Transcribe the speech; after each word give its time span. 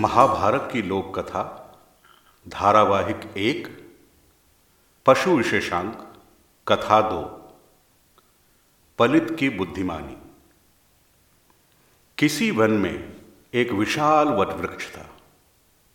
महाभारत 0.00 0.68
की 0.72 0.82
लोक 0.82 1.18
कथा 1.18 1.72
धारावाहिक 2.48 3.20
एक, 3.36 3.92
पशु 5.06 5.30
विशेषांक, 5.30 6.14
कथा 6.68 7.00
दो, 7.00 7.52
पलित 8.98 9.36
की 9.38 9.48
बुद्धिमानी। 9.48 10.16
किसी 12.18 12.50
वन 12.50 12.70
में 12.70 13.16
एक 13.54 13.72
विशाल 13.72 14.28
वट 14.28 14.48
वृक्ष 14.48 14.96
था। 14.96 15.06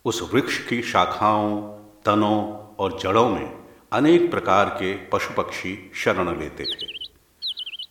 उस 0.05 0.29
वृक्ष 0.33 0.67
की 0.67 0.81
शाखाओं, 0.81 1.61
तनों 2.05 2.73
और 2.75 2.99
जड़ों 2.99 3.29
में 3.29 3.65
अनेक 3.91 4.31
प्रकार 4.31 4.69
के 4.69 4.93
पशु 4.93 5.33
पक्षी 5.33 5.91
शरण 5.95 6.39
लेते 6.39 6.63
थे। 6.63 7.09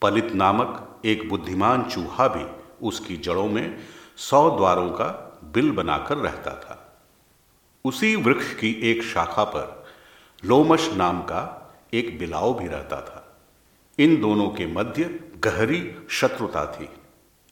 पलित 0.03 0.33
नामक 0.33 1.01
एक 1.05 1.29
बुद्धिमान 1.29 1.91
चूहा 1.91 2.29
भी 2.29 2.65
उसकी 2.87 3.17
जड़ों 3.17 3.46
में 3.46 3.79
सौ 4.17 4.57
द्वारों 4.57 4.90
का 4.90 5.31
बिल 5.53 5.71
बनाकर 5.71 6.16
रहता 6.16 6.50
था। 6.50 6.98
उसी 7.85 8.16
वृक्ष 8.16 8.54
की 8.54 8.72
एक 8.72 9.02
शाखा 9.02 9.44
पर 9.44 9.86
लोमश 10.44 10.90
नाम 10.93 11.21
का 11.21 11.75
एक 11.94 12.18
बिलाव 12.18 12.58
भी 12.58 12.66
रहता 12.66 13.00
था। 13.00 13.36
इन 13.99 14.21
दोनों 14.21 14.49
के 14.49 14.66
मध्य 14.66 15.21
गहरी 15.38 15.96
शत्रुता 16.11 16.66
थी। 16.66 16.88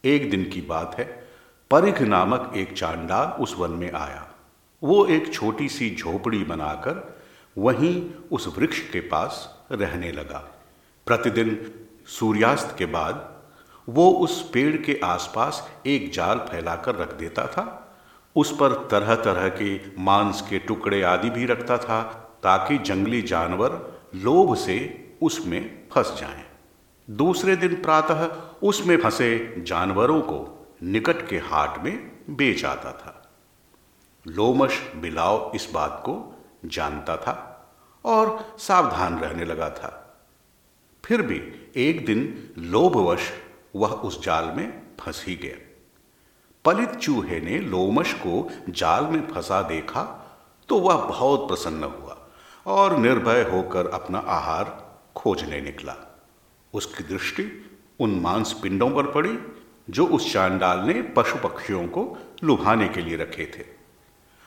एक 0.04 0.30
दिन 0.30 0.50
की 0.50 0.60
बात 0.60 0.98
है, 0.98 1.28
परिघ 1.70 2.02
नामक 2.02 2.52
एक 2.56 2.72
चांडाल 2.72 3.42
उस 3.42 3.54
वन 3.58 3.70
में 3.70 3.92
आया। 3.92 4.34
वो 4.82 5.06
एक 5.06 5.34
छोटी 5.34 5.68
सी 5.68 5.96
झोपड़ी 5.96 6.44
बनाकर 6.44 7.20
वहीं 7.58 8.10
उस 8.32 8.58
वृक्ष 8.58 8.80
के 8.80 9.00
पास 9.00 9.60
रहने 9.72 10.12
लगा। 10.12 10.38
प्रतिदिन 11.06 11.74
सूर्यास्त 12.06 12.74
के 12.78 12.86
बाद 12.86 13.31
वो 13.92 14.10
उस 14.10 14.40
पेड़ 14.50 14.76
के 14.76 14.98
आसपास 15.04 15.68
एक 15.86 16.10
जाल 16.12 16.38
फैलाकर 16.50 16.94
रख 16.94 17.12
देता 17.14 17.46
था। 17.46 17.64
उस 18.36 18.56
पर 18.56 18.72
तरह 18.90 19.14
तरह 19.14 19.48
के 19.48 20.02
मांस 20.02 20.40
के 20.50 20.58
टुकड़े 20.58 21.02
आदि 21.02 21.30
भी 21.30 21.46
रखता 21.46 21.76
था 21.78 22.02
ताकि 22.42 22.78
जंगली 22.78 23.22
जानवर 23.22 23.80
लोभ 24.14 24.54
से 24.56 24.78
उसमें 25.22 25.88
फंस 25.92 26.14
जाएँ। 26.20 26.44
दूसरे 27.08 27.56
दिन 27.56 27.74
प्रातः 27.74 28.24
उसमें 28.62 28.96
फंसे 28.96 29.54
जानवरों 29.58 30.20
को 30.20 30.68
निकट 30.82 31.28
के 31.28 31.38
हाट 31.38 31.82
में 31.84 32.12
बेच 32.30 32.64
आता 32.64 32.92
था। 32.92 33.18
लोमश 34.26 34.80
बिलाव 34.96 35.52
इस 35.54 35.68
बात 35.74 36.02
को 36.04 36.14
जानता 36.64 37.16
था 37.16 37.34
और 38.04 38.56
सावधान 38.58 39.18
रहने 39.18 39.44
लगा 39.44 39.70
था। 39.70 39.98
फिर 41.04 41.22
भी 41.22 41.40
एक 41.76 42.04
दिन 42.06 42.50
लोभवश 42.58 43.30
वह 43.74 43.88
उस 43.88 44.22
जाल 44.24 44.44
में 44.56 44.82
फंस 45.00 45.24
ही 45.28 45.34
गया। 45.36 45.56
पलित 46.64 46.90
चूहे 46.90 47.40
ने 47.40 47.58
लोमश 47.58 48.12
को 48.14 48.48
जाल 48.68 49.04
में 49.04 49.26
फंसा 49.28 49.62
देखा 49.62 50.02
तो 50.68 50.78
वह 50.78 50.96
बहुत 50.96 51.48
प्रसन्न 51.48 51.84
हुआ 51.84 52.16
और 52.66 52.96
निर्भय 52.98 53.42
होकर 53.42 53.86
अपना 53.86 54.18
आहार 54.18 54.64
खोजने 55.16 55.60
निकला। 55.60 55.96
उसकी 56.74 57.04
दृष्टि 57.04 57.44
उन 58.00 58.10
मांस 58.20 58.52
पिंडों 58.52 58.90
पर 58.90 59.10
पड़ी, 59.10 59.38
जो 59.90 60.06
उस 60.06 60.32
चांडाल 60.32 60.78
ने 60.78 61.02
पशु 61.16 61.38
पक्षियों 61.38 61.86
को 61.86 62.18
लुभाने 62.44 62.88
के 62.88 63.00
लिए 63.00 63.16
रखे 63.16 63.46
थे। 63.56 63.64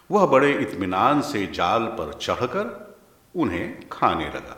वह 0.09 0.25
बड़े 0.25 0.51
इत्मीनान 0.53 1.21
से 1.21 1.45
जाल 1.47 1.85
पर 1.97 2.13
चढ़कर 2.13 2.97
उन्हें 3.35 3.89
खाने 3.89 4.27
लगा। 4.27 4.57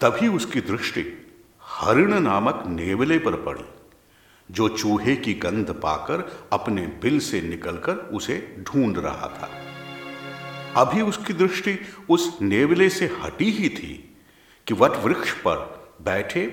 तभी 0.00 0.28
उसकी 0.28 0.60
दृष्टि 0.60 1.02
हरिण 1.76 2.14
नामक 2.14 2.62
नेवले 2.66 3.18
पर 3.18 3.34
पड़ी, 3.36 3.64
जो 4.50 4.68
चूहे 4.68 5.16
की 5.16 5.34
गंध 5.34 5.70
पाकर 5.70 6.48
अपने 6.52 6.86
बिल 7.02 7.18
से 7.20 7.40
निकलकर 7.40 7.92
उसे 7.92 8.56
ढूंढ 8.60 8.98
रहा 8.98 9.28
था। 9.28 9.48
अभी 10.76 11.02
उसकी 11.02 11.32
दृष्टि 11.32 11.78
उस 12.10 12.38
नेवले 12.42 12.88
से 12.88 13.06
हटी 13.24 13.50
ही 13.50 13.68
थी 13.68 14.16
कि 14.66 14.74
वट 14.74 14.96
वृक्ष 14.96 15.32
पर 15.32 15.58
बैठे 16.02 16.46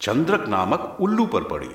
चंद्रक 0.00 0.48
नामक 0.48 0.96
उल्लू 1.00 1.26
पर 1.26 1.42
पड़ी, 1.42 1.70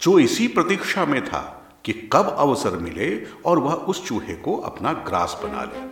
जो 0.00 0.18
इसी 0.18 0.48
प्रतीक्षा 0.48 1.04
में 1.04 1.24
था 1.24 1.42
कि 1.84 1.92
कब 2.12 2.34
अवसर 2.38 2.76
मिले 2.78 3.24
और 3.46 3.58
वह 3.58 3.72
उस 3.72 4.06
चूहे 4.06 4.34
को 4.34 4.56
अपना 4.56 4.92
ग्रास 4.92 5.40
बना 5.44 5.64
ले। 5.64 5.88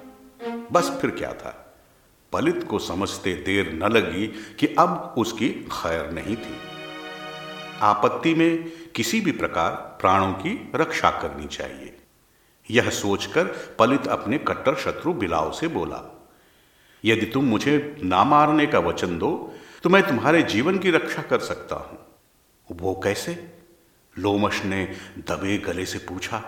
बस 0.73 0.91
फिर 1.01 1.11
क्या 1.11 1.33
था? 1.33 1.68
पलित 2.33 2.63
को 2.65 2.79
समझते 2.79 3.35
देर 3.47 3.73
न 3.75 3.93
लगी 3.93 4.27
कि 4.59 4.67
अब 4.79 5.15
उसकी 5.19 5.49
खैर 5.73 6.11
नहीं 6.13 6.37
थी। 6.37 6.57
आपत्ति 7.83 8.35
में 8.35 8.71
किसी 8.97 9.21
भी 9.21 9.33
प्रकार 9.33 9.71
प्राणों 10.01 10.33
की 10.33 10.71
रक्षा 10.75 11.11
करनी 11.23 11.47
चाहिए। 11.47 11.97
यह 12.71 12.91
सोचकर 12.91 13.45
पलित 13.79 14.07
अपने 14.07 14.39
कट्टर 14.39 14.75
शत्रु 14.75 15.13
बिलाव 15.15 15.53
से 15.53 15.69
बोला, 15.69 16.03
यदि 17.05 17.27
तुम 17.27 17.45
मुझे 17.45 17.97
ना 18.03 18.25
मारने 18.25 18.67
का 18.67 18.79
वचन 18.81 19.19
दो 19.19 19.31
तो 19.83 19.91
मैं 19.91 20.03
तुम्हारे 20.03 20.43
जीवन 20.43 20.79
की 20.79 20.91
रक्षा 20.91 21.23
कर 21.23 21.39
सकता 21.41 21.77
हूँ। 21.77 21.99
वो 22.69 22.95
कैसे? 23.05 23.37
लोमश 24.17 24.63
ने 24.65 24.85
दबे 25.29 25.59
गले 25.59 25.85
से 25.87 25.99
पूछा। 25.99 26.39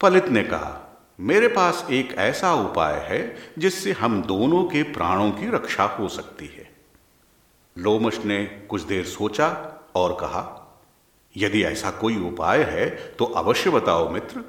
पलित 0.00 0.28
ने 0.28 0.42
कहा 0.42 0.87
मेरे 1.18 1.48
पास 1.48 1.86
एक 1.90 2.12
ऐसा 2.18 2.52
उपाय 2.54 2.94
है 3.04 3.20
जिससे 3.58 3.92
हम 3.92 4.20
दोनों 4.22 4.62
के 4.64 4.82
प्राणों 4.92 5.30
की 5.30 5.48
रक्षा 5.50 5.84
हो 5.94 6.08
सकती 6.08 6.46
है। 6.48 6.68
लोमश 7.76 8.18
ने 8.24 8.44
कुछ 8.68 8.82
देर 8.82 9.04
सोचा 9.04 9.48
और 9.94 10.12
कहा, 10.20 10.42
यदि 11.34 11.62
ऐसा 11.64 11.90
कोई 11.90 12.16
उपाय 12.20 12.62
है 12.64 12.88
तो 13.16 13.24
अवश्य 13.24 13.70
बताओ 13.70 14.08
मित्र। 14.10 14.44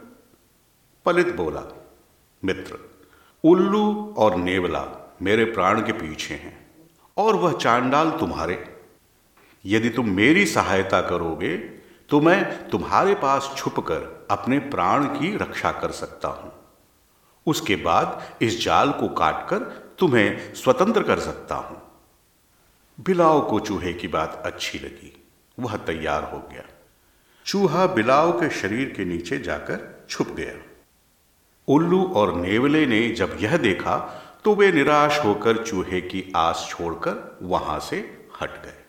पलित 1.05 1.35
बोला, 1.35 1.63
मित्र, 2.43 2.77
उल्लू 3.43 4.13
और 4.17 4.35
नेवला 4.35 4.85
मेरे 5.21 5.45
प्राण 5.47 5.81
के 5.81 5.91
पीछे 5.93 6.33
हैं, 6.33 6.57
और 7.17 7.35
वह 7.35 7.53
चांडाल 7.53 8.11
तुम्हारे। 8.11 8.63
यदि 9.65 9.89
तुम 9.89 10.09
मेरी 10.11 10.45
सहायता 10.45 11.01
करोगे 11.01 11.57
तो 12.09 12.19
मैं 12.21 12.69
तुम्हारे 12.69 13.15
पास 13.15 13.53
छुपकर 13.57 14.27
अपने 14.31 14.59
प्राण 14.69 15.05
की 15.09 15.35
रक्षा 15.37 15.71
कर 15.71 15.91
सकता 15.93 16.27
हूँ। 16.29 16.51
उसके 17.45 17.75
बाद 17.75 18.23
इस 18.41 18.63
जाल 18.63 18.91
को 18.91 19.07
काटकर 19.07 19.59
तुम्हें 19.99 20.53
स्वतंत्र 20.53 21.03
कर 21.03 21.19
सकता 21.19 21.55
हूँ। 21.55 21.81
बिलाव 22.99 23.49
को 23.49 23.59
चूहे 23.59 23.93
की 23.93 24.07
बात 24.07 24.43
अच्छी 24.45 24.79
लगी। 24.79 25.27
वह 25.59 25.77
तैयार 25.77 26.23
हो 26.23 26.39
गया। 26.39 26.63
चूहा 27.45 27.87
बिलाव 27.87 28.31
के 28.31 28.49
शरीर 28.49 28.93
के 28.97 29.05
नीचे 29.05 29.39
जाकर 29.39 30.05
छुप 30.09 30.27
गया। 30.27 30.65
उल्लू 31.67 32.13
और 32.15 32.35
नेवले 32.35 32.85
ने 32.85 33.09
जब 33.09 33.37
यह 33.39 33.57
देखा 33.57 34.23
तो 34.43 34.55
वे 34.55 34.71
निराश 34.71 35.19
होकर 35.19 35.63
चूहे 35.63 36.01
की 36.01 36.33
आस 36.35 36.67
छोड़कर 36.69 37.39
वहाँ 37.41 37.79
से 37.79 38.27
हट 38.41 38.65
गए। 38.65 38.85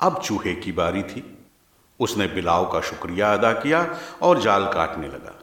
अब 0.00 0.22
चूहे 0.22 0.54
की 0.54 0.72
बारी 0.72 1.02
थी। 1.02 1.38
उसने 2.00 2.26
बिलाव 2.26 2.72
का 2.72 2.80
शुक्रिया 2.80 3.32
अदा 3.32 3.52
किया 3.52 3.98
और 4.22 4.40
जाल 4.40 4.72
काटने 4.72 5.08
लगा। 5.08 5.42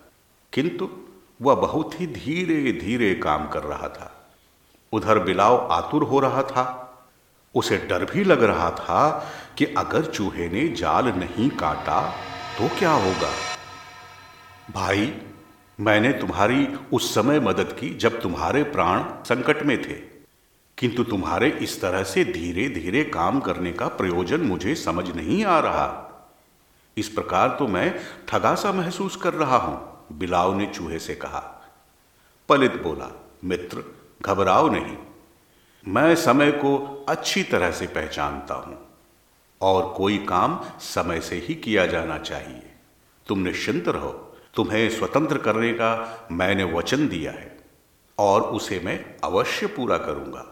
किंतु 0.54 1.05
वह 1.42 1.56
बहुत 1.56 2.02
ही 2.02 2.08
धीरे 2.08 2.72
धीरे 2.72 3.16
काम 3.16 3.48
कर 3.48 3.64
रहा 3.64 3.88
था। 3.88 4.32
उधर 4.94 5.20
बिलाव 5.20 5.68
आतुर 5.72 6.04
हो 6.04 6.20
रहा 6.20 6.44
था। 6.44 6.82
उसे 7.56 7.78
डर 7.78 8.06
भी 8.06 8.24
लग 8.24 8.44
रहा 8.44 8.72
था 8.72 9.32
कि 9.58 9.66
अगर 9.66 10.06
चूहे 10.06 10.50
ने 10.50 10.68
जाल 10.68 11.06
नहीं 11.06 11.50
काटा 11.50 12.10
तो 12.58 12.68
क्या 12.80 12.92
होगा। 12.92 13.32
भाई, 14.74 15.22
मैंने 15.80 16.12
तुम्हारी 16.12 16.68
उस 16.94 17.16
समय 17.16 17.40
मदद 17.40 17.78
की 17.80 17.90
जब 17.90 18.22
तुम्हारे 18.22 18.64
प्राण 18.64 19.04
संकट 19.24 19.64
में 19.64 19.82
थे। 19.82 20.16
किंतु 20.78 21.04
तुम्हारे 21.04 21.50
इस 21.50 21.82
तरह 21.82 22.04
से 22.04 22.26
धीरे 22.26 22.70
धीरे 22.70 23.04
काम 23.04 23.40
करने 23.40 23.72
का 23.72 23.88
प्रयोजन 23.88 24.42
मुझे 24.42 24.76
समझ 24.76 25.16
नहीं 25.16 25.46
आ 25.46 25.60
रहा। 25.60 26.02
इस 26.98 27.10
प्रकार 27.10 27.56
तो 27.60 27.68
मैं 27.68 28.00
ठगा 28.28 28.56
सा 28.56 28.72
महसूस 28.72 29.16
कर 29.16 29.34
रहा 29.34 29.58
हूँ। 29.58 29.95
बिलाव 30.12 30.56
ने 30.58 30.66
चूहे 30.66 31.00
से 31.00 31.16
कहा, 31.16 31.40
पलित 32.50 32.82
बोला, 32.82 33.12
मित्र, 33.44 33.84
घबराओ 34.22 34.70
नहीं। 34.70 34.96
मैं 35.86 36.16
समय 36.16 36.52
को 36.52 36.78
अच्छी 37.10 37.44
तरह 37.44 37.72
से 37.72 37.88
पहचानता 37.88 38.54
हूँ 38.56 38.78
और 39.62 39.94
कोई 39.98 40.18
काम 40.18 40.60
समय 40.82 41.20
से 41.22 41.36
ही 41.38 41.56
किया 41.56 41.86
जाना 41.86 42.18
चाहिए। 42.18 42.72
तुम 43.28 43.40
निश्चिंत 43.40 43.88
रहो, 43.88 44.10
तुम्हें 44.56 44.90
स्वतंत्र 44.90 45.38
करने 45.38 45.72
का 45.74 46.28
मैंने 46.32 46.64
वचन 46.64 47.08
दिया 47.08 47.32
है 47.32 47.58
और 48.18 48.42
उसे 48.42 48.80
मैं 48.80 49.00
अवश्य 49.24 49.68
पूरा 49.68 49.98
करूँगा। 49.98 50.46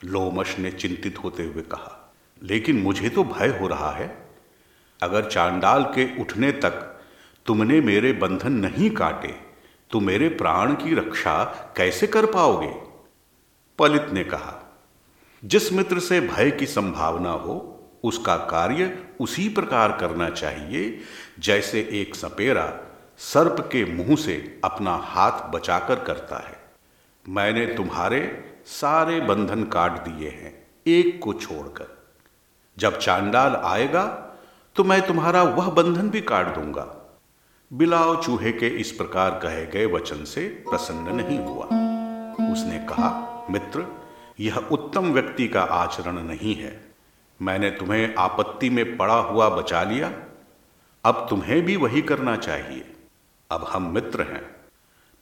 लोमश 0.00 0.58
ने 0.58 0.70
चिंतित 0.70 1.18
होते 1.24 1.44
हुए 1.44 1.62
कहा, 1.62 2.12
लेकिन 2.42 2.82
मुझे 2.82 3.08
तो 3.08 3.24
भय 3.24 3.58
हो 3.60 3.66
रहा 3.68 3.90
है। 3.90 4.08
अगर 5.02 5.28
चांडाल 5.30 5.84
के 5.84 6.06
उठने 6.20 6.50
तक 6.52 6.88
तुमने 7.46 7.80
मेरे 7.80 8.12
बंधन 8.12 8.52
नहीं 8.52 8.90
काटे 8.90 9.34
तो 9.90 10.00
मेरे 10.00 10.28
प्राण 10.28 10.74
की 10.74 10.94
रक्षा 10.94 11.44
कैसे 11.76 12.06
कर 12.06 12.26
पाओगे? 12.26 12.72
पलित 13.78 14.06
ने 14.12 14.24
कहा, 14.24 14.54
जिस 15.42 15.72
मित्र 15.72 15.98
से 15.98 16.20
भय 16.20 16.50
की 16.50 16.66
संभावना 16.66 17.30
हो, 17.30 17.68
उसका 18.04 18.36
कार्य 18.36 18.98
उसी 19.20 19.48
प्रकार 19.48 19.96
करना 19.98 20.28
चाहिए, 20.30 21.00
जैसे 21.38 21.80
एक 21.92 22.14
सपेरा 22.14 22.66
सर्प 23.18 23.68
के 23.72 23.84
मुँह 23.84 24.16
से 24.16 24.60
अपना 24.64 24.94
हाथ 24.96 25.50
बचाकर 25.50 25.98
करता 25.98 26.38
है। 26.38 26.60
मैंने 27.28 27.66
तुम्हारे 27.66 28.22
सारे 28.66 29.20
बंधन 29.20 29.64
काट 29.64 29.98
दिए 29.98 30.28
हैं, 30.28 30.66
एक 30.86 31.20
को 31.22 31.32
छोड़कर। 31.34 31.86
जब 32.78 32.98
चांडाल 32.98 33.56
आएगा 33.56 34.04
तो 34.76 34.84
मैं 34.84 35.00
तुम्हारा 35.06 35.42
वह 35.42 35.70
बंधन 35.70 36.10
भी 36.10 36.20
काट 36.20 36.54
दूँगा। 36.54 37.01
बिलाव 37.74 38.22
चूहे 38.22 38.52
के 38.52 38.68
इस 38.68 38.90
प्रकार 38.92 39.30
कहे 39.30 39.66
गए 39.66 39.84
वचन 39.86 40.24
से 40.24 40.48
प्रसन्न 40.70 41.14
नहीं 41.16 41.38
हुआ। 41.38 41.64
उसने 42.52 42.78
कहा, 42.78 43.46
मित्र, 43.50 43.84
यह 44.40 44.56
उत्तम 44.56 45.12
व्यक्ति 45.12 45.48
का 45.48 45.62
आचरण 45.62 46.18
नहीं 46.18 46.54
है। 46.54 46.94
मैंने 47.42 47.70
तुम्हें 47.70 48.14
आपत्ति 48.18 48.70
में 48.70 48.96
पड़ा 48.96 49.14
हुआ 49.14 49.48
बचा 49.48 49.82
लिया। 49.82 50.12
अब 51.04 51.26
तुम्हें 51.30 51.62
भी 51.62 51.76
वही 51.76 52.02
करना 52.02 52.36
चाहिए। 52.36 52.94
अब 53.50 53.64
हम 53.64 53.90
मित्र 53.94 54.22
हैं। 54.22 54.44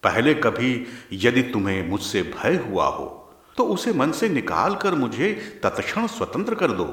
पहले 0.03 0.35
कभी 0.35 0.87
यदि 1.13 1.43
तुम्हें 1.43 1.89
मुझसे 1.89 2.23
भय 2.23 2.57
हुआ 2.57 2.89
हो 2.89 3.33
तो 3.57 3.65
उसे 3.65 3.93
मन 3.93 4.13
से 4.13 4.29
निकाल 4.29 4.77
कर 4.77 4.95
मुझे 4.95 5.61
तत्क्षण 5.63 6.07
स्वतंत्र 6.07 6.55
कर 6.55 6.71
दो। 6.71 6.85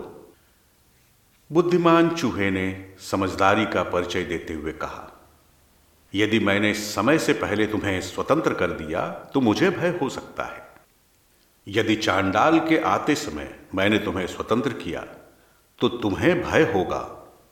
बुद्धिमान 1.51 2.09
चूहे 2.09 2.51
ने 2.51 2.95
समझदारी 3.12 3.65
का 3.65 3.83
परिचय 3.83 4.24
देते 4.24 4.54
हुए 4.54 4.71
कहा 4.71 5.13
यदि 6.13 6.39
मैंने 6.39 6.74
समय 6.74 7.18
से 7.18 7.33
पहले 7.33 7.65
तुम्हें 7.68 8.00
स्वतंत्र 8.01 8.54
कर 8.54 8.71
दिया 8.71 9.09
तो 9.33 9.42
मुझे 9.42 9.69
भय 9.69 9.98
हो 10.01 10.09
सकता 10.09 10.44
है। 10.44 10.65
यदि 11.68 11.95
चांडाल 11.95 12.59
के 12.59 12.77
आते 12.77 13.15
समय 13.15 13.56
मैंने 13.75 13.98
तुम्हें 13.98 14.27
स्वतंत्र 14.27 14.74
किया 14.74 15.06
तो 15.80 15.89
तुम्हें 15.89 16.42
भय 16.44 16.71
होगा 16.74 17.01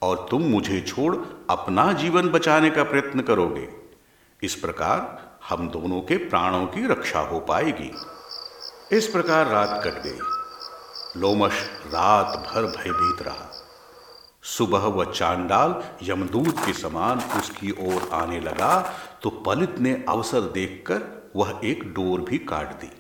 और 0.02 0.28
तुम 0.32 0.42
मुझे 0.42 0.82
छोड़ 0.82 1.16
अपना 1.50 1.92
जीवन 1.94 2.30
बचाने 2.30 2.70
का 2.70 2.84
प्रयत्न 2.84 3.22
करोगे। 3.22 3.68
इस 4.44 4.56
प्रकार 4.56 5.22
हम 5.50 5.70
दोनों 5.70 6.02
के 6.02 6.18
प्राणों 6.18 6.66
की 6.66 6.88
रक्षा 6.88 7.20
हो 7.20 7.40
पाएगी। 7.40 7.92
इस 8.98 9.08
प्रकार 9.08 9.48
रात 9.48 9.82
कट 9.84 10.02
गई। 10.04 10.20
लोमश 11.22 11.62
रात 11.88 12.38
भर 12.48 12.64
भयभीत 12.64 13.22
रहा। 13.22 13.52
सुबह 14.46 14.80
वह 14.80 15.12
चांडाल 15.12 15.84
यमदूत 16.04 16.66
के 16.66 16.74
समान 16.74 17.20
उसकी 17.20 17.72
ओर 17.72 18.10
आने 18.14 18.40
लगा 18.40 18.94
तो 19.24 19.30
पलित 19.30 19.80
ने 19.80 20.06
अवसर 20.10 20.42
देखकर 20.42 21.32
वह 21.36 21.62
एक 21.64 21.94
डोर 21.94 22.22
भी 22.22 22.38
काट 22.38 22.68
दी। 22.68 22.92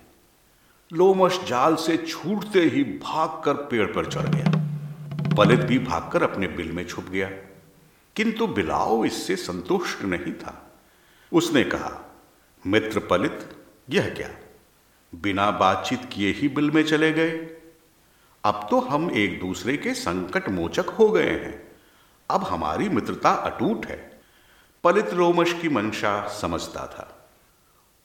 लोमश 0.93 1.39
जाल 1.47 1.75
से 1.75 1.97
छूटते 1.97 2.59
ही 2.59 2.83
भागकर 2.83 3.53
पेड़ 3.53 3.91
पर 3.91 4.05
चढ़ 4.05 4.27
गया। 4.27 4.51
पलित 5.37 5.59
भी 5.59 5.79
भागकर 5.79 6.23
अपने 6.23 6.47
बिल 6.47 6.71
में 6.71 6.87
छुप 6.87 7.05
गया। 7.09 7.29
किंतु 8.15 8.47
बिलाव 8.47 9.05
इससे 9.05 9.35
संतुष्ट 9.35 10.01
नहीं 10.01 10.33
था। 10.33 10.71
उसने 11.33 11.63
कहा, 11.63 12.15
मित्र 12.67 12.99
पलित, 12.99 13.49
यह 13.89 14.09
क्या? 14.09 14.29
बिना 15.21 15.51
बातचीत 15.51 16.09
किए 16.13 16.31
ही 16.31 16.47
बिल 16.47 16.71
में 16.71 16.83
चले 16.83 17.13
गए? 17.13 17.61
अब 18.45 18.67
तो 18.69 18.79
हम 18.79 19.11
एक 19.11 19.39
दूसरे 19.39 19.77
के 19.77 19.93
संकट 19.93 20.49
मोचक 20.49 20.85
हो 20.85 21.09
गए 21.09 21.29
हैं। 21.29 21.71
अब 22.29 22.43
हमारी 22.43 22.89
मित्रता 22.89 23.31
अटूट 23.31 23.85
है। 23.85 24.21
पलित 24.83 25.09
रोमश 25.09 25.53
की 25.53 25.69
मंशा 25.69 26.27
समझता 26.27 26.87
था। 26.87 27.29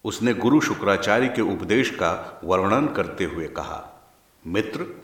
उसने 0.05 0.35
गुरु 0.35 0.61
शुक्राचार्य 0.61 1.29
के 1.29 1.43
उपदेश 1.43 1.91
का 1.91 2.41
वर्णन 2.45 2.87
करते 2.87 3.25
हुए 3.25 3.49
कहा, 3.49 4.11
मित्र, 4.47 5.03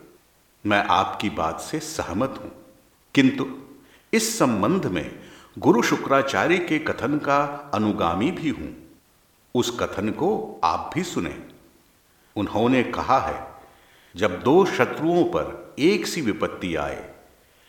मैं 0.65 0.85
आपकी 0.85 1.29
बात 1.29 1.59
से 1.59 1.79
सहमत 1.79 2.39
हूँ। 2.43 2.51
किंतु 3.15 3.45
इस 4.13 4.39
संबंध 4.39 4.85
में 4.85 5.19
गुरु 5.59 5.81
शुक्राचार्य 5.81 6.57
के 6.57 6.79
कथन 6.79 7.17
का 7.17 7.71
अनुगामी 7.73 8.31
भी 8.31 8.49
हूँ। 8.49 8.77
उस 9.55 9.77
कथन 9.79 10.09
को 10.09 10.61
आप 10.63 10.91
भी 10.93 11.03
सुने। 11.03 11.43
उन्होंने 12.35 12.83
कहा 12.83 13.19
है 13.19 13.56
जब 14.17 14.41
दो 14.43 14.65
शत्रुओं 14.65 15.23
पर 15.23 15.75
एक 15.79 16.07
सी 16.07 16.21
विपत्ति 16.21 16.75
आए 16.75 17.03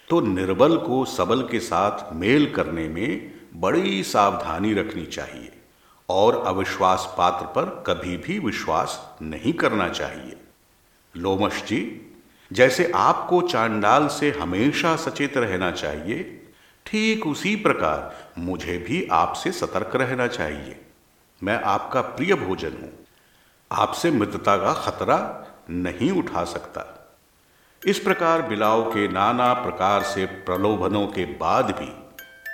तो 0.08 0.20
निर्बल 0.20 0.76
को 0.76 1.04
सबल 1.04 1.42
के 1.42 1.60
साथ 1.60 2.12
मेल 2.12 2.50
करने 2.52 2.88
में 2.88 3.34
बड़ी 3.54 4.02
सावधानी 4.02 4.72
रखनी 4.74 5.04
चाहिए 5.06 5.50
और 6.08 6.36
अविश्वास 6.46 7.14
पात्र 7.18 7.46
पर 7.46 7.68
कभी 7.86 8.16
भी 8.16 8.38
विश्वास 8.38 9.16
नहीं 9.22 9.52
करना 9.52 9.88
चाहिए। 9.88 10.36
लोमश 11.14 11.62
जी, 11.62 11.80
जैसे 12.50 12.90
आपको 12.94 13.40
चांडाल 13.42 14.08
से 14.08 14.30
हमेशा 14.30 14.94
सचेत 14.96 15.36
रहना 15.36 15.70
चाहिए, 15.70 16.22
ठीक 16.86 17.26
उसी 17.26 17.54
प्रकार 17.56 18.40
मुझे 18.40 18.78
भी 18.78 19.06
आपसे 19.12 19.52
सतर्क 19.52 19.96
रहना 19.96 20.26
चाहिए। 20.26 20.80
मैं 21.42 21.60
आपका 21.62 22.00
प्रिय 22.00 22.34
भोजन 22.36 22.78
हूँ। 22.82 22.92
आपसे 23.70 24.10
मित्रता 24.10 24.56
का 24.56 24.72
खतरा 24.74 25.18
नहीं 25.70 26.10
उठा 26.10 26.44
सकता। 26.44 26.94
इस 27.86 27.98
प्रकार 27.98 28.42
बिलाव 28.42 28.90
के 28.90 29.08
नाना 29.08 29.52
प्रकार 29.52 30.02
से 30.02 30.26
प्रलोभनों 30.26 31.06
के 31.06 31.24
बाद 31.24 31.64
भी 31.64 32.08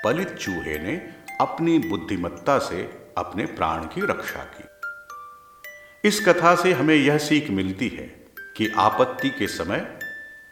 पलित 0.05 0.35
चूहे 0.35 0.79
ने 0.79 1.15
अपनी 1.41 1.79
बुद्धिमत्ता 1.79 2.59
से 2.59 3.11
अपने 3.19 3.47
प्राण 3.47 3.85
की 3.85 4.01
रक्षा 4.01 4.45
की। 4.45 4.65
इस 6.09 6.27
कथा 6.29 6.55
से 6.55 6.73
हमें 6.73 6.95
यह 6.95 7.19
सीख 7.19 7.51
मिलती 7.51 7.89
है 7.89 8.07
कि 8.57 8.69
आपत्ति 8.69 9.31
के 9.31 9.47
समय 9.47 9.99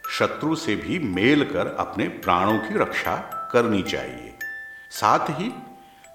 शत्रु 0.09 0.55
से 0.55 0.75
भी 0.75 0.99
मेल 0.99 1.43
कर 1.43 1.67
अपने 1.67 2.07
प्राणों 2.07 2.59
की 2.59 2.77
रक्षा 2.77 3.15
करनी 3.51 3.83
चाहिए। 3.83 4.33
साथ 4.91 5.29
ही 5.29 5.53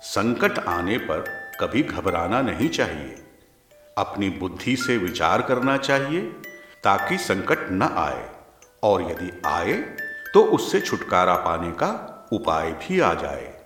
संकट 0.03 0.59
आने 0.59 0.99
पर 0.99 1.25
कभी 1.61 1.83
घबराना 1.83 2.43
नहीं 2.43 2.69
चाहिए। 2.69 3.25
अपनी 3.99 4.29
बुद्धि 4.31 4.77
से 4.77 4.97
विचार 4.97 5.43
करना 5.43 5.77
चाहिए 5.77 6.21
ताकि 6.85 7.17
संकट 7.19 7.69
न 7.71 7.83
आए। 7.97 8.29
और 8.83 9.03
यदि 9.03 9.31
आए 9.47 9.73
तो 10.35 10.43
उससे 10.43 10.81
छुटकारा 10.81 11.35
पाने 11.37 11.71
का 11.73 11.91
उपाय 12.33 12.71
भी 12.73 13.01
आ 13.01 13.13
जाए। 13.15 13.58